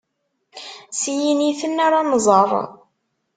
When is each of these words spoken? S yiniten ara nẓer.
S 1.01 1.03
yiniten 1.17 1.75
ara 1.85 1.99
nẓer. 2.11 2.49